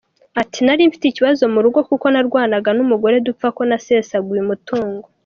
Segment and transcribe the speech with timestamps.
[0.41, 5.05] Ati “Nari mfite ikibazo mu rugo kuko narwanaga n’umugore dupfa ko nasesaguye umutungo.